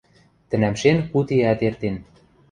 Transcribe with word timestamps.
Тӹнӓмшен 0.49 0.97
куд 1.11 1.27
иӓт 1.35 1.59
эртен. 1.67 1.95